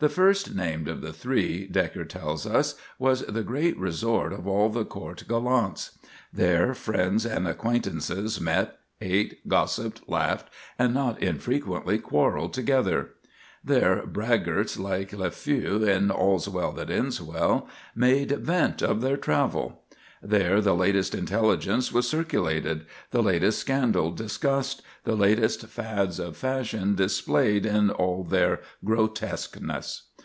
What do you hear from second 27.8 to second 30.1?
all their grotesqueness.